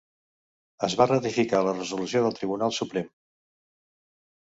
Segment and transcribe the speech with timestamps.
[0.87, 3.15] Es va ratificar la resolució del Tribunal Suprem.